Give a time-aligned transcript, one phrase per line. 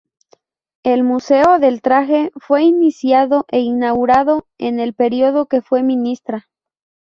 [0.81, 6.49] El Museo del Traje fue iniciado e inaugurado en el periodo que fue ministra.